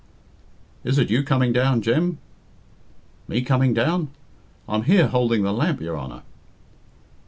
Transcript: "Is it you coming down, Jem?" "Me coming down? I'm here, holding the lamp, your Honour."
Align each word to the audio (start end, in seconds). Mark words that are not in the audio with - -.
"Is 0.83 0.97
it 0.97 1.11
you 1.11 1.21
coming 1.21 1.53
down, 1.53 1.83
Jem?" 1.83 2.17
"Me 3.27 3.43
coming 3.43 3.71
down? 3.71 4.09
I'm 4.67 4.85
here, 4.85 5.07
holding 5.09 5.43
the 5.43 5.53
lamp, 5.53 5.79
your 5.79 5.95
Honour." 5.95 6.23